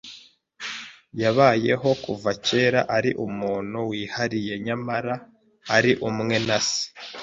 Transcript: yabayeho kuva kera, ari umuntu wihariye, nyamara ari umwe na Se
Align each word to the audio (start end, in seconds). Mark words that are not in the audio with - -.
yabayeho 1.21 1.89
kuva 2.03 2.31
kera, 2.45 2.81
ari 2.97 3.11
umuntu 3.25 3.77
wihariye, 3.89 4.53
nyamara 4.65 5.13
ari 5.75 5.91
umwe 6.09 6.35
na 6.47 6.57
Se 6.67 6.85